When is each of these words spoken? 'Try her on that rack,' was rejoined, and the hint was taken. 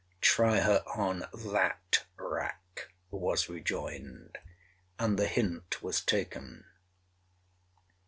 'Try 0.19 0.61
her 0.61 0.81
on 0.95 1.27
that 1.31 2.05
rack,' 2.17 2.89
was 3.11 3.47
rejoined, 3.47 4.35
and 4.97 5.19
the 5.19 5.27
hint 5.27 5.83
was 5.83 6.01
taken. 6.03 6.65